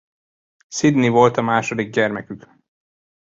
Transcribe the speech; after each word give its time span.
Sidney 0.69 1.07
volt 1.09 1.37
a 1.37 1.41
második 1.41 1.91
gyermekük. 1.93 2.47